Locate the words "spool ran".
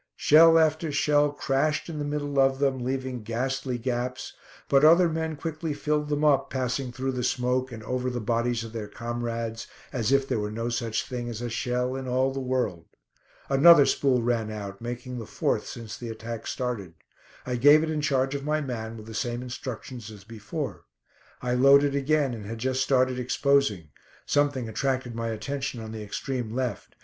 13.85-14.49